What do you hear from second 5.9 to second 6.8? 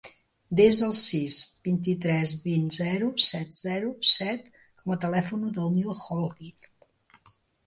Holguin.